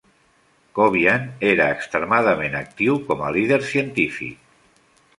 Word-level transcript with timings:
Covian 0.79 1.27
era 1.51 1.69
extremadament 1.75 2.59
actiu 2.63 2.99
com 3.11 3.25
a 3.29 3.33
líder 3.39 3.63
científic. 3.77 4.61